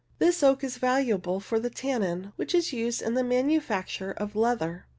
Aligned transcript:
This 0.17 0.41
oak 0.41 0.63
is 0.63 0.77
valuable 0.79 1.39
for 1.39 1.59
the 1.59 1.69
tannin, 1.69 2.21
14. 2.21 2.21
Red 2.21 2.27
Oak. 2.27 2.33
which 2.39 2.55
is 2.55 2.67
uscd 2.69 3.01
iu 3.07 3.13
the 3.13 3.23
manufacture 3.23 4.09
of 4.13 4.35
leather 4.35 4.85
(Fig. 4.89 4.89